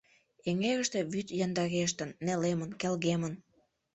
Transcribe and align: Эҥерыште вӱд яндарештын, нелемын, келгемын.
Эҥерыште 0.49 0.99
вӱд 1.11 1.27
яндарештын, 1.45 2.09
нелемын, 2.25 2.71
келгемын. 2.81 3.33